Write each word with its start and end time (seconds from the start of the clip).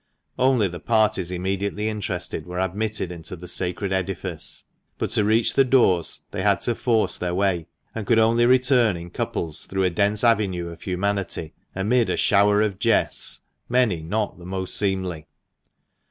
Only 0.39 0.67
the 0.67 0.79
parties 0.79 1.29
immediately 1.29 1.87
interested 1.87 2.47
were 2.47 2.57
admitted 2.59 3.11
into 3.11 3.35
the 3.35 3.47
sacred 3.47 3.93
edifice, 3.93 4.63
but 4.97 5.11
to 5.11 5.23
reach 5.23 5.53
the 5.53 5.63
doors 5.63 6.21
they 6.31 6.41
had 6.41 6.59
to 6.61 6.73
force 6.73 7.19
their 7.19 7.35
way, 7.35 7.67
and 7.93 8.07
could 8.07 8.17
only 8.17 8.47
return 8.47 8.97
in 8.97 9.11
couples 9.11 9.67
through 9.67 9.83
a 9.83 9.91
dense 9.91 10.23
avenue 10.23 10.69
of 10.69 10.81
humanity, 10.81 11.53
amid 11.75 12.09
a 12.09 12.17
shower 12.17 12.63
of 12.63 12.79
jests, 12.79 13.41
many 13.69 14.01
not 14.01 14.39
the 14.39 14.45
most 14.47 14.75
seemly. 14.75 15.27